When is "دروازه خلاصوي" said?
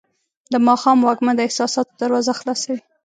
2.01-2.81